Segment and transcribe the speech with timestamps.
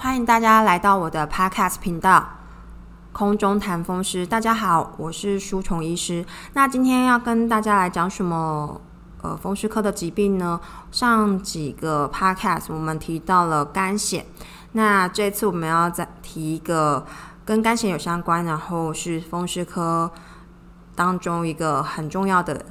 [0.00, 2.24] 欢迎大家来到我的 Podcast 频道
[3.12, 4.24] “空中谈风湿”。
[4.24, 6.24] 大家好，我是舒虫医师。
[6.52, 8.80] 那今天要跟大家来讲什么？
[9.22, 10.60] 呃，风湿科的疾病呢？
[10.92, 14.22] 上几个 Podcast 我们提到了肝癣，
[14.70, 17.04] 那这次我们要再提一个
[17.44, 20.12] 跟肝癣有相关，然后是风湿科
[20.94, 22.64] 当中一个很重要的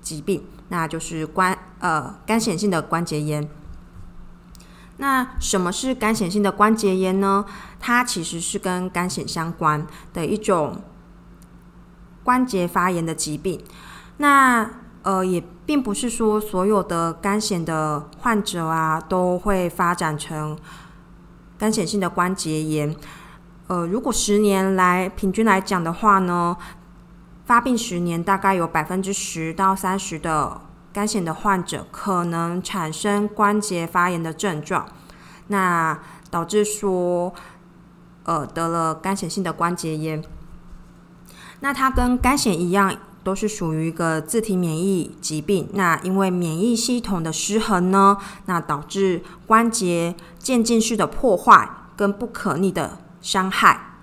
[0.00, 3.48] 疾病，那就是关呃肝显性的关节炎。
[4.98, 7.44] 那什么是干显性的关节炎呢？
[7.80, 10.82] 它其实是跟肝显相关的一种
[12.22, 13.60] 关节发炎的疾病。
[14.18, 14.70] 那
[15.02, 20.56] 呃，也并不是说所有的肝显的患者啊都会发展成
[21.58, 22.94] 肝显性的关节炎。
[23.66, 26.56] 呃，如果十年来平均来讲的话呢，
[27.46, 30.60] 发病十年大概有百分之十到三十的。
[30.92, 34.86] 肝癣的患者可能产生关节发炎的症状，
[35.46, 35.98] 那
[36.30, 37.32] 导致说，
[38.24, 40.22] 呃，得了肝显性的关节炎。
[41.60, 45.66] 那它跟肝癣一样，都是属于一个自体免疫疾病。
[45.72, 53.94] 那因为免疫系统的失衡呢，那导致关节渐进式的破坏跟不可逆的伤害。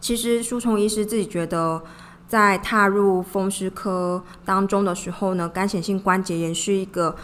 [0.00, 1.84] 其实舒虫医师自己觉得。
[2.26, 7.14] 在踏入风湿科当中的时候呢，干显性关节炎是一个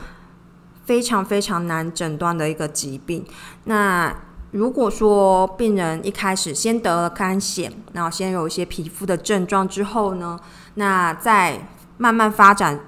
[0.85, 3.25] 非常非常难诊断的一个疾病。
[3.65, 4.15] 那
[4.53, 10.39] 如果说病人一开始先得了肝癣，然后先有一些皮肤的症状之后呢，
[10.75, 12.81] 那再慢慢发展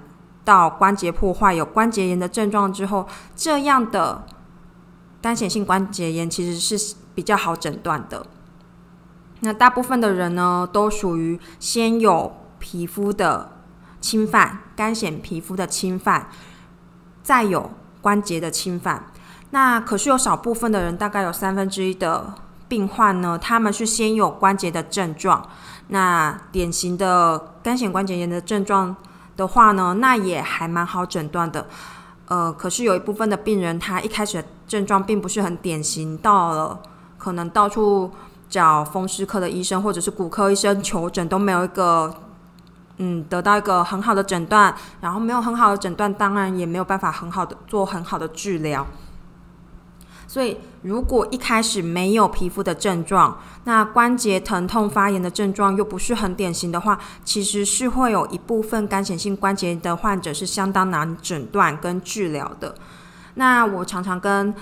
[0.43, 4.25] 到关节破坏、有关节炎的症状之后，这样的
[5.21, 8.25] 干显性关节炎其实是比较好诊断的。
[9.43, 13.51] 那大部分的人呢，都属于先有皮肤的
[13.99, 16.29] 侵犯，肝显皮肤的侵犯，
[17.21, 17.69] 再有
[18.01, 19.11] 关节的侵犯。
[19.49, 22.33] 那可是有少部分的人，大概有三分之一的
[22.69, 25.45] 病患呢，他们是先有关节的症状。
[25.89, 28.95] 那典型的肝显关节炎的症状
[29.35, 31.67] 的话呢，那也还蛮好诊断的。
[32.29, 36.79] 呃，可是有一部分的病人，他一开始症状并不是很典型，到了
[37.17, 38.09] 可能到处。
[38.53, 42.13] 找风湿科的医生或者是骨科医生求诊都没有一个，
[42.97, 44.71] 嗯，得到一个很好的诊断，
[45.01, 48.85] 然后没有很好的诊断，当然也没有办法很好的做很好的治疗。
[50.27, 62.75] 所以，如果一开始没有皮肤的症状，那关节疼痛发炎的症状又不是很典型的话，其实是会有一部分干显性关节的患者是相当难诊断跟治疗的。
[63.33, 64.53] 那我常常跟。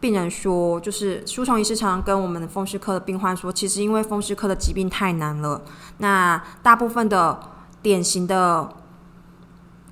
[0.00, 5.60] 病人说，就是舒虫医师常常跟我们的风湿科的病患说，其实因为风湿科的疾病太难了，
[5.98, 7.38] 那大部分的
[7.82, 8.70] 典型的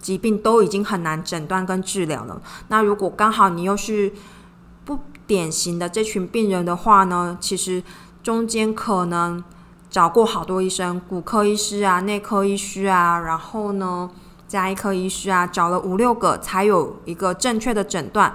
[0.01, 2.41] 疾病都已经很难诊断跟治疗了。
[2.69, 4.11] 那如果刚好你又是
[4.87, 7.83] 不典型的这群病人的话呢，其实
[8.23, 9.45] 中间可能
[9.91, 14.09] 找过好多医生，骨科医师啊、内科医师啊，然后呢
[14.47, 18.33] 加医科医师啊，找了五六个才有一个正确的诊断。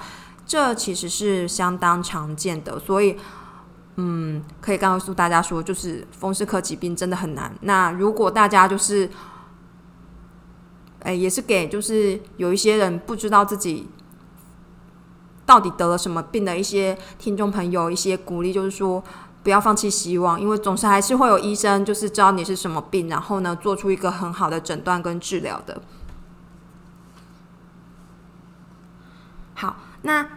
[0.53, 3.17] 这其实是相当常见的，所以，
[3.95, 7.51] 嗯，可以告诉大家说，就是风湿科疾病真的很难。
[7.61, 9.09] 那如果大家就是，
[10.99, 13.89] 哎，也是给就是有一些人不知道自己
[15.43, 19.03] 到底得了什么病的一些听众朋友一些鼓励，就是说
[19.41, 25.81] 不要放弃希望，因为总是还是会有医生就是知道你是什么病，然后呢做出一个很好的诊断跟治疗的。
[29.55, 29.77] 好。
[30.05, 30.27] 那，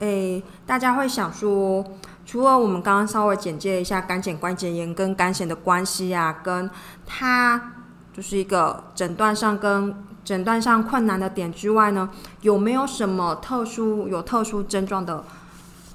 [0.00, 1.84] 诶，大家会想说，
[2.26, 6.68] 除了我们刚刚稍微简介一下肝癣关节炎跟肝癣的关系啊，跟
[7.06, 7.72] 它
[8.12, 9.94] 就是一个诊断上跟
[10.24, 15.24] 诊断上困难的点之外呢，有没有什么特殊有特殊症状的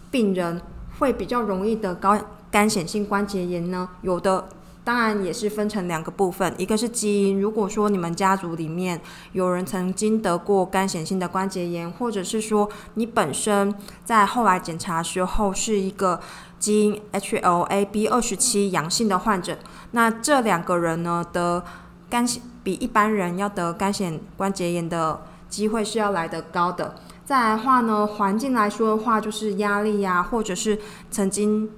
[0.09, 0.61] 病人
[0.99, 2.17] 会比较容易得高
[2.49, 3.89] 肝癣性关节炎呢？
[4.01, 4.47] 有的。
[4.85, 7.41] 当然也是分成两个部分，一个是基因。
[7.41, 9.01] 如果说你们家族里面
[9.31, 13.73] 有人曾经得过肝显性的关节炎，或者是说你本身
[14.03, 16.21] 在后来检查时候是一个
[16.59, 19.57] 基因 HLA-B 二十七阳性的患者，
[19.91, 21.63] 那这两个人呢得
[22.07, 22.23] 肝
[22.63, 26.93] 比一般人要得肝显关节炎的机会是要来得高的。
[27.25, 30.77] 再来的话呢，环境来说的话，就是压力呀，或者是
[31.09, 31.71] 曾经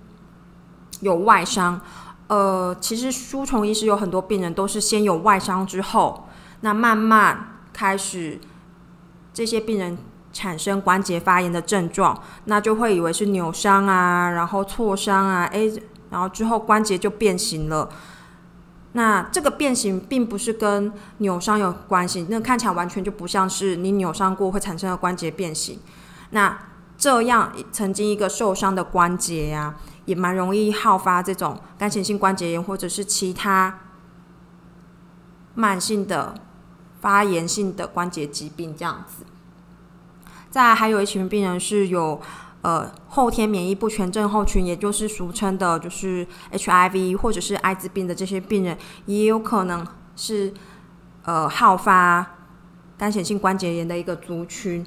[0.99, 1.79] 有外伤。
[2.27, 6.27] 呃，其实输虫医师有很多病人都是先有外伤之后，
[6.61, 8.39] 那慢慢开始
[9.33, 9.97] 这些病人
[10.33, 17.89] 产生关节发炎的症状，那就会以为是扭伤啊，然后挫伤啊，诶，然后之后关节就变形了。
[18.93, 25.79] 那这个变形并不是跟扭伤有关系，那看起来完全就不像是你扭伤过会产生的关节变形。
[26.31, 26.57] 那
[26.97, 29.75] 这样曾经一个受伤的关节呀，
[30.07, 33.79] 也蛮容易好发这种干性性关节炎或者是其他
[35.53, 36.33] 慢性的
[36.99, 39.23] 发炎性的关节疾病这样子。
[40.49, 42.19] 再还有一群病人是有。
[42.63, 49.87] 呃，后天免疫不全症候群，也就是俗称的，就是 HIV 或者是艾滋病的这些病人，也有可能
[50.17, 50.53] 是
[51.23, 52.35] 呃好发
[52.97, 54.85] 干性性关节炎的一个族群。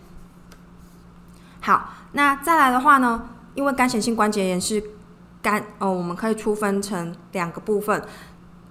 [1.61, 4.83] 好，那再来的话呢，因为干性性关节炎是
[5.43, 8.03] 肝，呃，我们可以粗分成两个部分。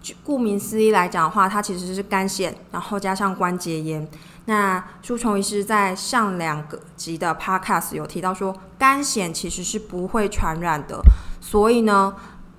[0.01, 4.07] 就顾名思义来讲的话，它其实是肝癣，然后加上关节炎。
[4.45, 11.01] 那舒虫医师在上两个集的 podcast 有提到说，肝癣其实是不会传染的，
[11.42, 12.16] 所以呢，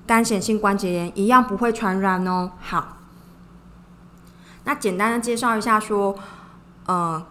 [0.06, 2.52] 肝癣性关节炎一样不会传染哦。
[2.60, 2.98] 好，
[4.64, 6.14] 那简单的介绍一下说，
[6.84, 7.26] 呃，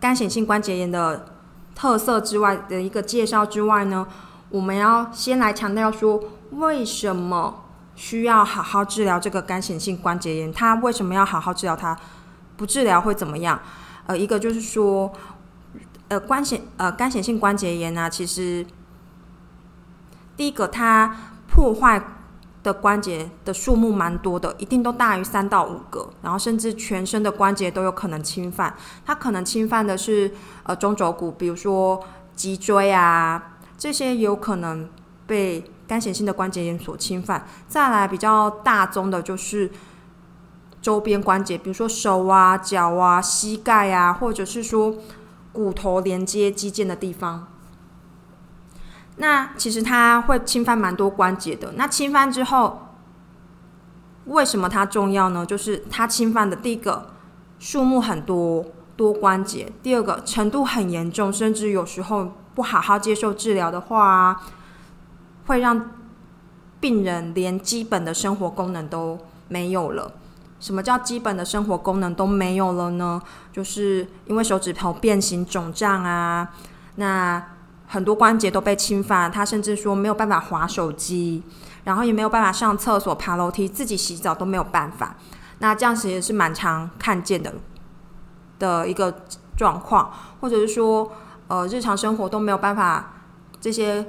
[0.00, 1.32] 肝癣性关节炎的
[1.76, 4.06] 特色之外的一个介绍之外呢，
[4.54, 6.22] 我们要先来强调说，
[6.52, 7.64] 为什么
[7.96, 10.52] 需要好好治疗这个肝癣性关节炎？
[10.52, 11.98] 它为什么要好好治疗它？
[12.56, 13.60] 不治疗会怎么样？
[14.06, 15.12] 呃，一个就是说，
[16.06, 18.64] 呃，关节呃干性性关节炎呢，其实
[20.36, 21.16] 第一个它
[21.48, 22.00] 破坏
[22.62, 28.72] 的关节的数目蛮多的，一定都大于三到五个，然后甚至全身的关节都有可能侵犯。
[29.04, 30.30] 它可能侵犯的是
[30.62, 32.00] 呃中轴骨，比如说
[32.36, 33.53] 脊椎啊，
[33.84, 34.88] 这些有可能
[35.26, 37.46] 被干性性的关节炎所侵犯。
[37.68, 39.70] 再来比较大宗的就是。
[40.80, 44.94] 周边关节，比如说手啊、脚啊、膝盖啊，或者是说
[45.50, 47.48] 骨头连接肌腱的地方，
[49.16, 51.72] 那其实它会侵犯蛮多关节的。
[51.76, 52.88] 那侵犯之后，
[54.26, 55.46] 为什么它重要呢？
[55.46, 57.06] 就是它侵犯的第一个
[57.58, 64.40] 数目很多，多关节；第二个程度很严重，甚至有时候不好好接受治疗的话，
[65.46, 65.90] 会让
[66.80, 69.18] 病人连基本的生活功能都
[69.48, 70.12] 没有了。
[70.60, 73.20] 什么叫基本的生活功能都没有了呢？
[73.52, 76.48] 就是因为手指头变形肿胀啊，
[76.96, 77.42] 那
[77.86, 81.42] 很多关节都被侵犯，他甚至说没有办法划手机，
[81.84, 85.16] 然后也没有办法上厕所、爬楼梯、自己洗澡都没有办法。
[85.58, 87.52] 那这样子也是蛮常看见的
[88.58, 89.14] 的一个
[89.56, 90.10] 状况，
[90.40, 91.12] 或者是说，
[91.54, 93.14] 呃，日常生活都没有办法，
[93.60, 94.04] 这些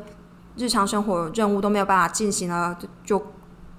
[0.55, 3.21] 日常生活任务都没有办法进行了，就。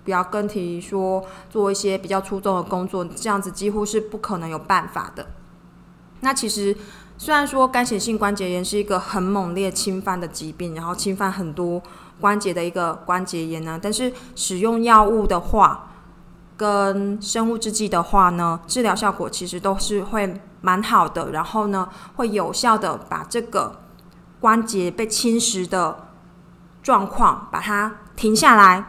[0.05, 1.21] 不要跟提说
[1.51, 5.27] 做一些比较出众的工作，这样子几乎是不可能有办法的。
[6.21, 6.77] 那其实
[7.19, 11.83] 虽然说干性性关节炎是一个很猛烈侵犯的疾病，然后侵犯很多
[12.21, 15.91] 关节的一个关节炎呢，但是使用药物的话，
[16.57, 23.83] 跟生物制剂的话呢，治疗效果其实都是会蛮好的，然后呢会有效的把这个
[24.41, 26.09] 关节被侵蚀的
[26.83, 28.85] 状况把它停下来。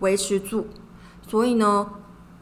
[0.00, 0.68] 维持住，
[1.26, 1.88] 所以呢，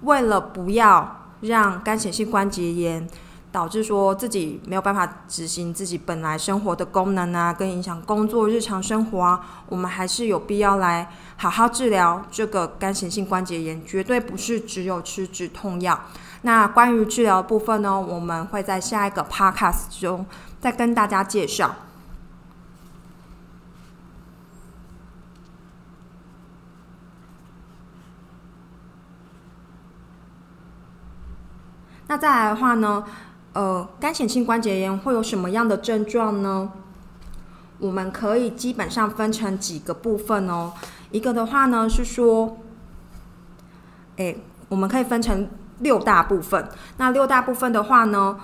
[0.03, 3.09] 为了不要让干性性关节炎
[3.51, 9.41] 导致说自己没有办法执行自己本来生活的功能啊，跟影响工作日常生活啊，
[9.71, 15.99] 我们还是有必要来好好治疗这个干性性关节炎，绝对不是只有吃止痛药。
[16.43, 20.25] 那关于治疗部分呢，我们会在下一个 podcast 中
[20.61, 21.75] 再跟大家介绍。
[32.09, 33.05] 那再来的话呢，
[33.53, 36.71] 呃，干性性关节炎会有什么样的症状呢？
[37.79, 40.73] 我们可以基本上分成几个部分哦。
[41.11, 42.59] 一个的话呢是说，
[44.19, 44.37] 哎，
[44.69, 45.49] 我们可以分成
[45.81, 46.69] 六大部分。
[46.97, 48.39] 那六大部分的话呢，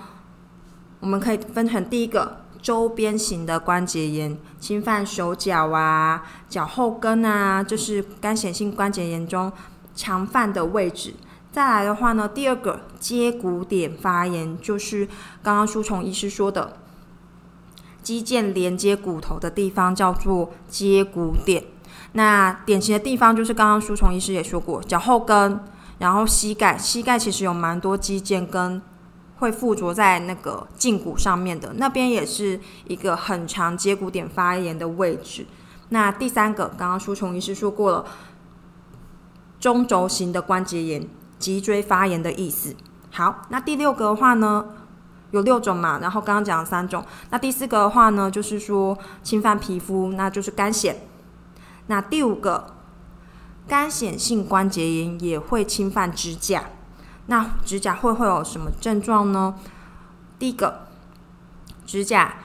[0.99, 9.51] 我们可以分成第一个周边型的关节炎，侵犯手脚啊、脚后跟啊，就是干性性关节炎中
[9.93, 11.13] 常犯的位置。
[11.51, 15.07] 再来的话呢，第二个接骨点发炎，就是
[15.43, 16.77] 刚刚舒虫医师说的，
[18.01, 21.63] 肌腱连接骨头的地方叫做接骨点。
[22.13, 25.59] 那典型的地方就是刚刚舒虫医师也说过，脚后跟，
[26.03, 28.81] 然后膝盖，膝盖其实有蛮多肌腱跟
[29.37, 35.47] 会附着在那个胫骨上面的，那边也是一个很长接骨点发炎的位置。
[35.87, 38.05] 那第三个，刚刚舒琼医师说过了，
[39.61, 41.07] 中轴型的关节炎。
[41.39, 42.73] 脊椎发炎的意思。
[43.11, 44.65] 好，那第六个的话呢，
[45.31, 47.03] 有六种嘛，然后刚刚讲了三种。
[47.31, 50.95] 那第四个的话呢，就是说侵犯皮肤，那就是干癣。
[51.87, 52.65] 那第五个
[53.67, 56.65] 干癣性关节炎也会侵犯指甲。
[57.27, 59.55] 那指甲会会有什么症状呢？
[60.37, 60.87] 第一个，
[61.85, 62.35] 指甲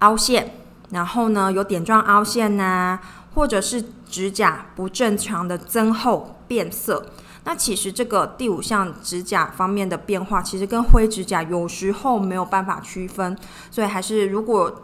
[0.00, 0.52] 凹陷，
[0.90, 2.98] 然后呢有点状凹陷呐，
[3.34, 7.06] 或者是指甲不正常的增厚变色。
[7.44, 13.38] 那其实这个第五项指甲方面的变化，其实跟灰指甲有时候没有办法区分，
[13.70, 14.82] 所以还是如果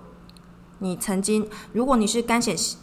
[0.79, 2.75] 你曾经，如果你是干癣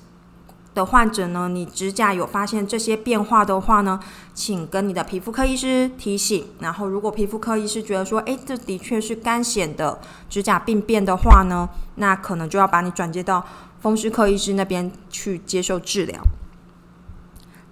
[0.76, 4.00] 的患者呢，你指甲有发现这些变化的话呢，
[4.36, 6.46] 请跟你的皮肤科医师提醒。
[6.60, 10.00] 然后，如果皮肤科医师觉得说，诶，这的确是干癣的
[10.30, 13.44] 指甲病变的话呢，那可能就要把你转接到
[13.82, 16.22] 风湿科医师那边去接受治疗。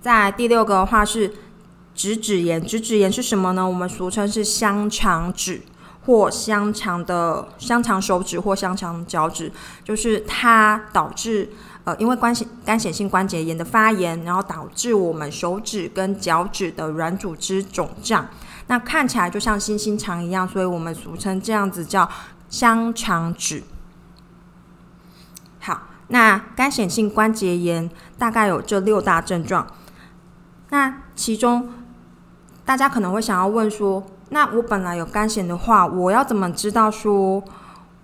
[0.01, 1.35] 在第六个的话是
[1.93, 3.67] 直指炎，直指炎是什么呢？
[3.67, 5.61] 我们俗称是香肠指
[6.05, 9.51] 或香肠的香肠手指或香肠脚趾，
[9.83, 11.51] 就是它导致。
[11.87, 18.27] 呃，因为关系干显性关节炎的发炎，然后导致我们手指跟脚趾的软组织肿胀，
[18.67, 22.09] 那看起来就像星星肠一样，所以我们俗称这样子叫
[22.49, 23.63] 香肠指。
[25.59, 29.65] 好，那干显性关节炎大概有这六大症状，
[30.71, 31.69] 那其中
[32.65, 37.41] 大家可能会想要问说，那我本来有干癣的话，我要怎么知道说？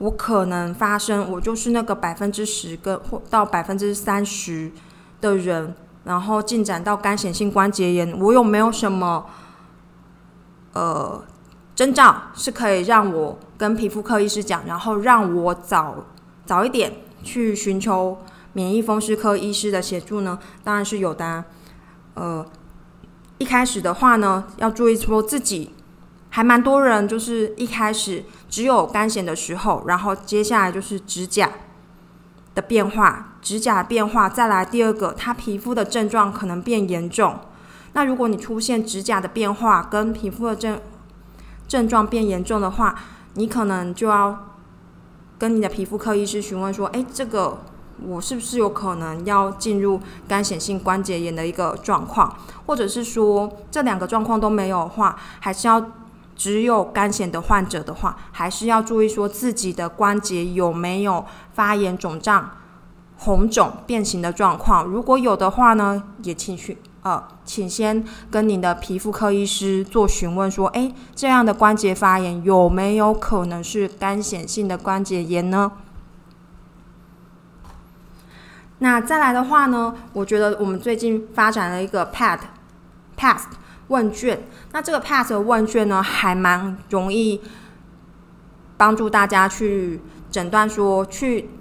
[0.03, 4.69] 我可能发生，我就是那个百分之十跟或到百分之三十
[5.21, 9.25] 的人，然后进展到干显性关节炎，我有没有什么
[10.73, 11.23] 呃
[11.73, 15.95] 征兆是可以让我跟皮肤科医师讲，然后让我早
[16.45, 16.91] 早一点
[17.23, 18.17] 去寻求
[18.51, 20.37] 免疫风湿科医师的协助呢？
[20.65, 21.45] 当然是有的。
[22.15, 22.45] 呃，
[23.37, 25.72] 一开始的话呢，要注意说自己。
[26.35, 31.51] 还蛮多人就是一开始只有干癣的时候，然后接下来就是指甲
[32.55, 37.39] 的变化，指甲变化，再来第二个，他皮肤的症状可能变严重。
[37.93, 40.81] 那如果你出现指甲的变化跟皮肤的症
[41.67, 42.95] 症状变严重的话，
[43.35, 44.55] 你可能就要
[45.37, 47.59] 跟你的皮肤科医师询问说：，诶，这个
[48.07, 52.35] 我是不是有可能要进入干癣性关节炎的一个状况？
[52.65, 55.91] 或者是说这两个状况都没有的话，还是要？
[56.35, 62.51] 只有干癣的患者的话，还是要注意说自己的关节有没有发炎、肿胀、
[63.17, 64.83] 红肿、变形的状况。
[64.85, 75.71] 如果有的话呢，也请去呃，请先跟您的皮肤科医师做询问，说，诶，这样的关节发炎有没有可能是肝癣性的关节炎呢？
[78.79, 83.39] 那再来的话呢，我觉得我们最近发展了一个 PAD，PAD。
[83.93, 87.39] 问卷，那这个 PASS 的问卷呢，还蛮容易
[88.75, 91.51] 帮助大家去诊断，说去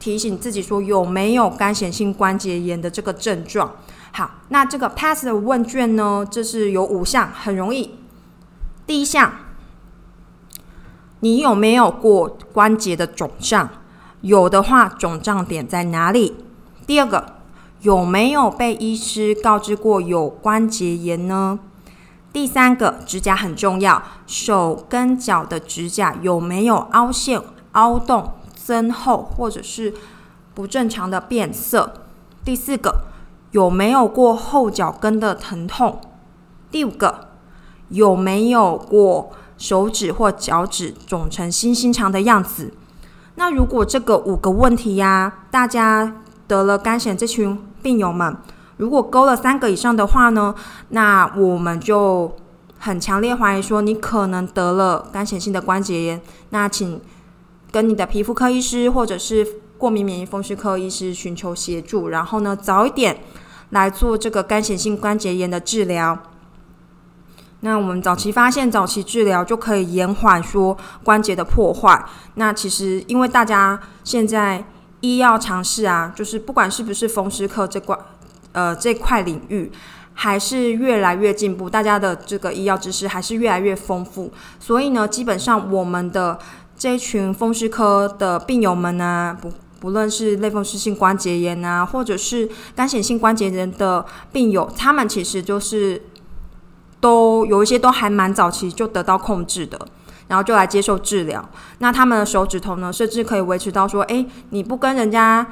[0.00, 3.76] 提醒自己说有没有干显性关节炎的这个症状。
[4.10, 7.94] 好，那这个 PASS 的问卷呢，这是有五项，很容易。
[8.84, 9.32] 第一项，
[11.20, 13.68] 你有没有过关节的肿胀？
[14.22, 16.34] 有的话，肿胀点在哪里？
[16.88, 17.41] 第二个。
[17.82, 21.58] 有没有被医师告知过有关节炎呢？
[22.32, 29.92] 第三个，指甲很重要，手跟脚的指甲有没有凹陷、凹洞、增厚，或者是
[30.54, 31.92] 不正常的变色？
[32.44, 33.06] 第四个，
[33.50, 36.00] 有没有过后脚跟的疼痛？
[36.70, 37.30] 第五个，
[37.88, 42.72] 有没有过手指或脚趾肿成星星肠的样子？
[43.34, 47.60] 那如果这个五个问题呀，大家得了肝癣这群。
[47.82, 48.36] 病友们，
[48.76, 50.54] 如果勾了三个以上的话呢，
[50.90, 52.34] 那我们就
[52.78, 56.22] 很强烈怀疑说你可能得了干癣性的关节炎。
[56.50, 57.00] 那请
[57.70, 59.46] 跟你的皮肤科医师或者是
[59.76, 63.18] 过敏免疫风湿科医师寻求协助，然后呢早一点
[63.70, 66.18] 来做这个干癣性关节炎的治疗。
[67.60, 72.04] 那我们早期发现、早期治疗就可以延缓说关节的破坏。
[72.34, 74.64] 那其实因为大家现在。
[75.02, 77.96] 医药尝试啊，就是不管是不是风湿科这块，
[78.52, 79.70] 呃，这块领域
[80.14, 84.32] 还是越来越进步，大家的这个医药知识还是越来越丰富。
[84.58, 86.38] 所以呢，基本上我们的
[86.76, 96.00] 这一群风湿科的病友们呢，不不论是类风湿性关节炎啊，或者是干癣性关节炎的病友，他们其实就是
[97.00, 99.76] 都有一些都还蛮早期就得到控制的。
[100.32, 101.46] 然后就来接受治疗。
[101.80, 105.46] 那他们的手指头呢，甚至可以维持到说：哎，你不跟人家、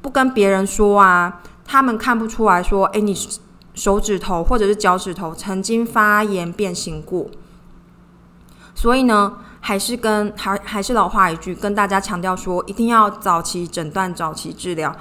[0.00, 3.14] 不跟别人说啊，他们看不出来说：哎，你
[3.74, 7.26] 手指头或者是脚趾头曾经发炎变形过。
[8.74, 14.96] 所以呢，还是跟还还是老话一句，跟大家强调说，一定要早期诊断、早期治疗。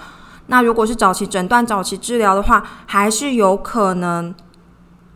[0.48, 4.36] 那如果是早期诊断、早期治疗的话，还是有可能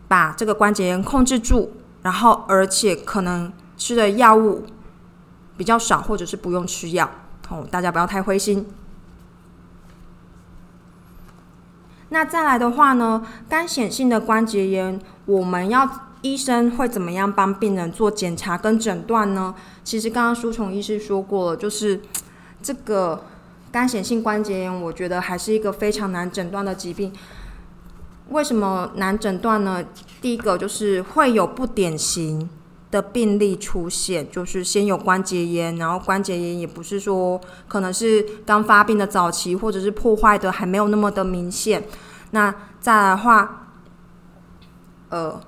[0.08, 4.66] 把这个关节炎控制住，然后而且可能吃的药物
[5.56, 7.10] 比较少，或者是不用吃药。
[7.48, 8.66] 哦，大家不要太灰心。
[12.10, 15.88] 那再来的话呢，干显性的关节炎，我们要
[16.20, 19.54] 医生会怎么样帮病人做检查跟诊断呢？
[19.82, 22.02] 其实刚刚舒虫医师说过了，就是
[22.62, 23.24] 这个。
[23.72, 27.12] 干显性关节炎，我觉得还是一个非常难诊断的疾病。
[28.30, 29.84] 为什么难诊断呢？
[30.20, 32.50] 第一个就是会有不典型
[32.90, 41.84] 的病例出现，就是先有关节炎，然后关节炎也不是说可能是刚发病的早期，或者是破坏的还没有那么的明显。
[42.32, 43.68] 那再来的话，
[45.08, 45.40] 呃，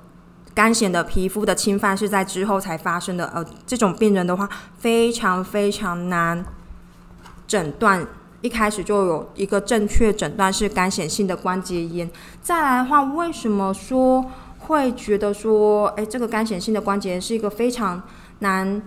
[0.55, 6.45] 干显的皮肤的侵犯是在之后才发生的，呃，这种病人的话非常非常难。
[7.47, 8.07] 诊断
[8.41, 12.11] 一开始就有一个正确诊断是干显性的关节炎。
[12.41, 14.25] 再来的话，为什么说
[14.67, 18.03] 会觉得说，哎，这个干显性的关节炎是一个非常
[18.41, 18.83] 难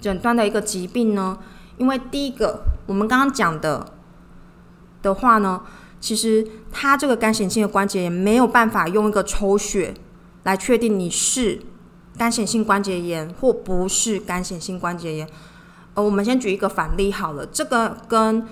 [0.00, 1.38] 诊断的一个疾病呢？
[1.78, 3.86] 因为第一个，我们刚刚讲的
[5.00, 5.62] 的话呢，
[6.00, 9.94] 其实它这个干显性的关节炎没有办法用一个抽血
[10.42, 11.60] 来确定你是
[12.16, 15.28] 干显性关节炎或不是干显性关节炎。
[15.94, 18.46] 呃，我们先举一个反例好了，这个跟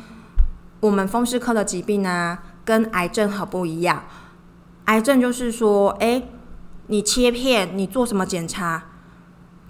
[0.80, 4.04] 我们风湿科的疾病呢，跟癌症很不一样。
[4.90, 6.20] 癌症就是说，哎，
[6.88, 8.82] 你切片，你做什么检查，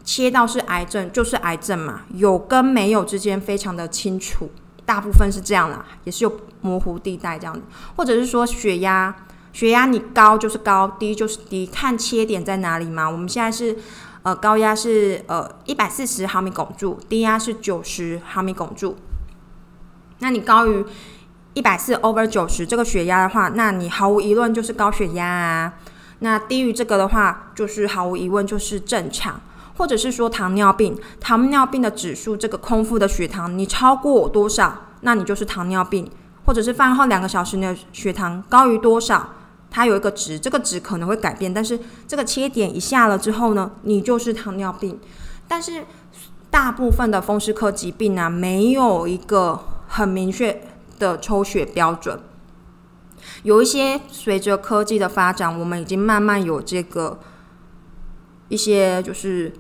[0.03, 4.49] 切到是癌症就是癌症嘛，有跟没有之间非常的清楚，
[4.87, 7.61] 大部分是这样啦，也是有模糊地带这样子，
[7.97, 9.15] 或者是说血压，
[9.53, 13.09] 血压你高就是高，低就是低，看切点在哪里嘛。
[13.11, 13.77] 我们现在是。
[14.23, 18.95] 呃，高压是呃一百四十毫米汞柱，低压是九十毫米汞柱。
[20.19, 20.85] 那你高于
[21.55, 25.75] 一百四 over 九十这个血压的话，那你毫无疑问就是高血压啊。
[26.21, 29.41] 那低于这个的话，就是毫无疑问就是正常，
[29.77, 36.09] 或者是说糖尿病，糖尿病的指数这个空腹的血糖你超过多少，那你就是糖尿病，
[36.45, 39.31] 或者是饭后两个小时你的血糖高于多少。
[39.73, 44.99] 它有一个值，这个值可能会改变，但是这个切点一下了之后呢，你就是糖尿病。
[45.47, 45.85] 但是
[46.51, 50.61] 大部分的风湿科疾病呢，没有一个很明确
[51.01, 52.21] 的抽血标准。
[53.43, 57.19] 有一些随着科技的发展，我们已经慢慢有这个
[58.49, 59.53] 一些就是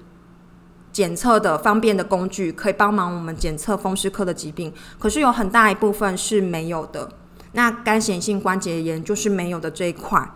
[0.92, 4.72] 检测的方便的工具，可以帮忙我们检测风湿科的疾病。
[4.98, 7.10] 可是有很大一部分是没有的。
[7.52, 10.30] 那干显性关节炎就是没有的这一块，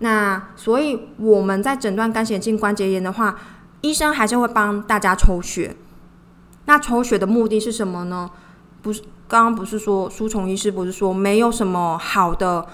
[0.00, 3.38] 那所以我们在诊断干显性关节炎的话，
[3.80, 5.74] 医生还是会帮大家抽血。
[6.66, 8.30] 那抽血的目的是什么呢？
[8.82, 12.66] 不是刚刚不是说舒虫医师不是说没有什么好的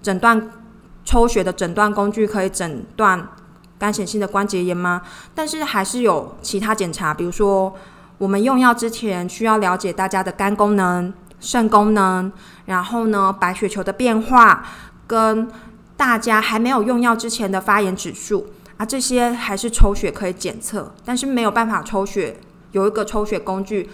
[0.00, 0.50] 诊断
[1.04, 3.28] 抽血的诊断工具可以诊断
[3.78, 5.02] 干显性的关节炎吗？
[5.34, 7.74] 但是还是有其他检查，比如说
[8.16, 11.12] 我们用药之前需要了解大家的肝功能。
[11.38, 12.30] 肾功能，
[12.66, 14.62] 然后呢，白血球的变化，
[15.06, 15.48] 跟
[15.96, 22.38] 大家还没有用药之前的发炎指数啊，这些还是抽血可以检测，但是没有办法抽血，
[22.72, 23.88] 有一个抽血工具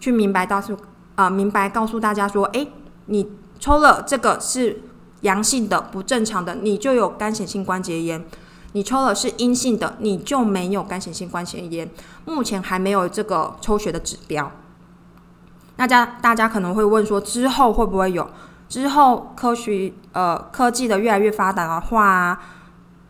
[0.00, 0.76] 去明白告诉
[1.14, 2.66] 啊，明白告诉大家说，哎，
[3.06, 4.82] 你抽了这个是
[5.20, 8.20] 阳性的，不正常的，你就有干显性关节炎；
[8.72, 11.88] 你抽了是阴性的，你就没有干显性关节炎。
[12.24, 14.50] 目前还没有这个抽血的指标。
[15.76, 18.28] 大家，大家可能会问说，之后会不会有？
[18.68, 22.40] 之后科学呃科技的越来越发达的话，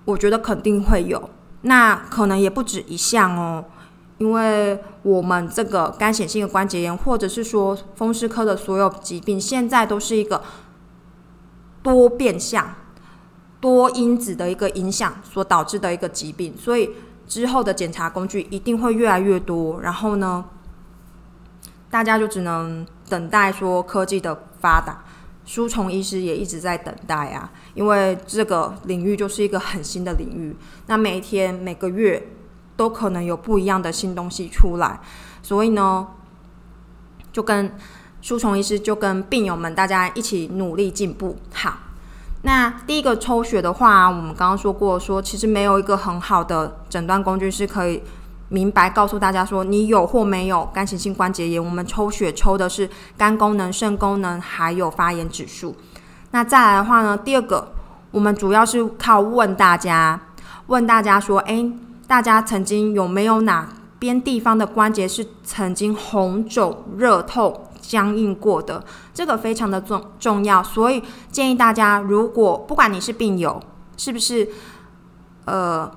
[0.04, 1.30] 我觉得肯定会有。
[1.62, 3.64] 那可能也不止一项哦，
[4.22, 10.40] 因为我们这个干显性的关节炎，或者是说风湿科的所有疾病，现在都是一个
[11.82, 12.72] 多变相、
[13.60, 16.90] 多因子的一个影响所导致的一个疾病，所以
[17.26, 19.80] 之后的检查工具一定会越来越多。
[19.80, 20.44] 然后呢？
[21.90, 25.04] 大家就只能等待说科技的发达，
[25.44, 30.56] 书虫医师也一直在等待啊，因为这个领域就是一个很新的领域，
[30.86, 32.28] 那每一天每个月
[32.82, 34.98] 都可能有不一样的新东西出来，
[35.40, 36.04] 所以呢，
[37.32, 37.72] 就跟
[38.20, 41.38] 书虫医师就跟病友们大家一起努力进步。
[41.54, 41.74] 好，
[42.42, 48.02] 那第一个抽血的话，我们刚刚说过，说其实没有一个很好的诊断工具是可以。
[48.48, 51.64] 明白告诉大家说，你有或没有干性性关节炎？
[51.64, 55.74] 我们抽血抽的是肝功能、肾功能，还有发炎指数。
[56.32, 57.16] 那再来的话呢？
[57.16, 57.72] 第二个，
[58.10, 60.20] 我们主要是靠问大家，
[60.66, 61.72] 问大家说，诶，
[62.12, 63.66] 大家曾经有没有哪
[63.98, 70.62] 边地方的关节是曾经红肿、热痛、僵硬过的，这个非常的重重要。
[70.62, 73.58] 所以建议大家，如果不管你是病友，
[73.96, 74.46] 是不是
[75.46, 75.90] 呃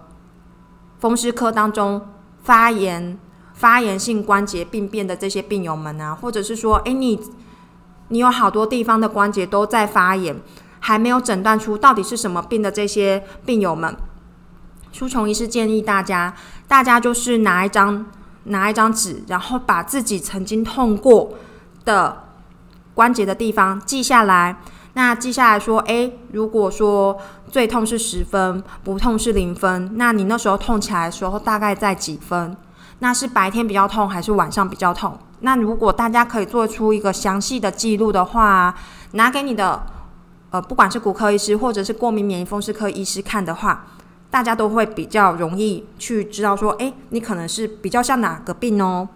[1.00, 2.02] 风湿科当中
[2.44, 3.20] 发炎、
[3.54, 7.20] 发炎性关节病变的这些病友们啊，或者是说，哎，你
[8.08, 10.34] 你有好多地方的关节都在发炎，
[10.80, 13.94] 还没有诊断出到底是什么病的这些病友们，
[14.96, 16.34] 书虫医师建议大家，
[16.70, 18.06] 大家就是拿一张。
[18.48, 21.32] 拿一张纸，然后把自己曾经痛过
[21.84, 22.26] 的
[22.94, 24.56] 关节的地方记下来。
[24.94, 27.18] 那记下来说，诶，如果说
[27.50, 32.56] 最痛是十分，不痛是零分，那你那时候痛起来的时候大概在几分？
[33.00, 35.18] 那是白天比较痛还是晚上比较痛？
[35.40, 38.76] 那如果大家可以做出一个详细的记录的话，
[39.14, 39.82] 拿给你的
[40.52, 43.88] 呃，不管是骨科医师或者是过敏免疫风湿科医师看的话。
[44.36, 49.08] 大家都会比较容易去知道说，哎，你可能是比较像哪个病哦？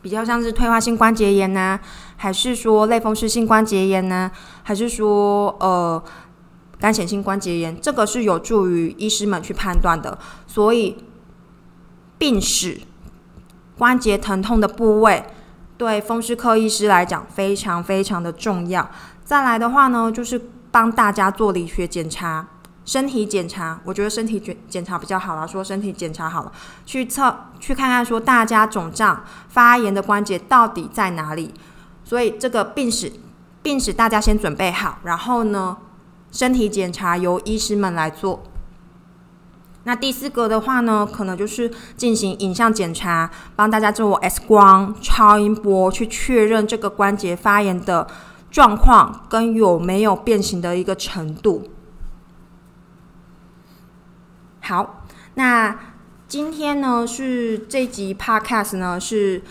[0.00, 1.78] 比较像是退化性关节炎呢，
[2.16, 4.30] 还是说类风湿性关节炎呢，
[4.62, 6.02] 还是说呃
[6.80, 7.78] 干显性关节炎？
[7.78, 10.18] 这个是有助于医师们去判断的。
[10.46, 10.96] 所以
[12.16, 12.80] 病史、
[13.76, 15.22] 关节疼痛的部位，
[15.76, 18.90] 对风湿科医师来讲非常非常的重要。
[19.22, 22.48] 再来的话呢，就是帮大家做理学检查。
[22.84, 25.46] 身体检查，我觉得身体检检查比较好啦。
[25.46, 26.52] 说身体检查好了，
[26.84, 31.52] 去测去看看说大家肿胀发炎的关节到底在哪里。
[32.04, 33.10] 所以这个病史
[33.62, 35.78] 病史大家先准备好，然后呢，
[36.30, 38.42] 身体检查由医师们来做。
[39.84, 48.06] 那第四个的话呢，可能就是进行影像检查，帮大家做 X 光、超音波去确认这个关节发炎的
[48.50, 51.70] 状况跟有没有变形的一个程度。
[54.66, 55.78] 好，那
[56.26, 59.42] 今天呢是这集 podcast 呢是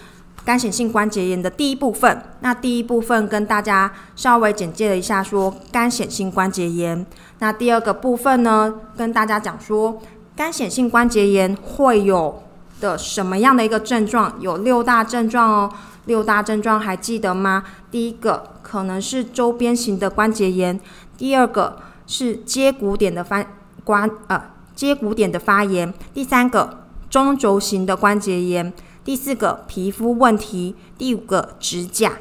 [0.43, 2.23] 干显性关节炎的第一部分。
[2.39, 7.05] 那第一部分跟大家稍微简介了一下，说干显性关节炎。
[7.37, 10.01] 那第二个部分呢，跟大家讲说
[10.35, 12.41] 干显性关节炎会有
[12.81, 14.35] 的什么样的一个症状？
[14.39, 15.71] 有六大症状哦。
[16.05, 17.63] 六大症状还记得吗？
[17.91, 20.79] 第一个可能是周边型的关节炎，
[21.15, 23.45] 第二个是接骨点的翻
[23.83, 24.52] 关呃。
[24.83, 28.73] 接骨点的发炎，第三个中轴型的关节炎，
[29.05, 32.17] 第四个皮肤问题，第五个指甲，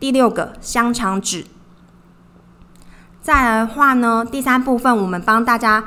[0.00, 1.46] 第六个香肠指。
[3.22, 5.84] 再来的话呢，第三部分我们帮大家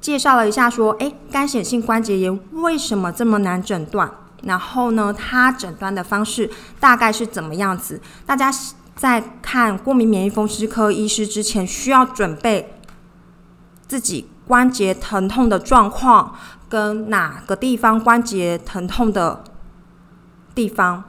[0.00, 4.10] 介绍了一下，说，诶，干显性关节炎为什么这么难诊断？
[4.44, 8.00] 然后呢，它诊断的方式大概是怎么样子？
[8.24, 8.50] 大家
[8.96, 12.79] 在看过敏免疫风湿科医师之前，需要准备
[13.90, 14.30] 自己。
[14.46, 16.34] 关节疼痛的状况
[16.68, 19.44] 跟哪个地方关节疼痛的
[20.52, 21.04] 地方，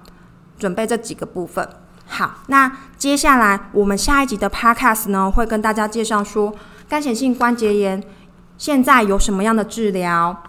[0.60, 1.68] 准备这几个部分。
[2.06, 6.54] 好，那接下来我们下一集的 podcast 呢，会跟大家介绍说
[6.88, 8.04] 干显性关节炎
[8.60, 10.44] 现在有什么样的治疗。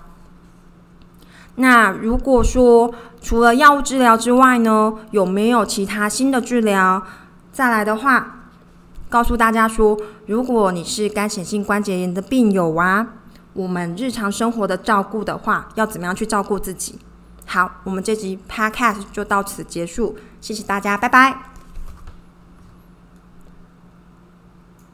[1.55, 2.93] 那如果说
[3.23, 7.03] 除了药物治疗之外呢，有没有其他新的治疗？
[7.53, 8.41] 再来的话。
[9.13, 9.95] 告诉大家说，
[10.25, 13.07] 如果你是干显性关节炎的病友啊，
[13.53, 16.99] 我们日常生活的照顾的话，要怎么样去照顾自己？
[17.45, 21.52] 好，我们这集 podcast 就到此结束，谢谢大家，拜拜。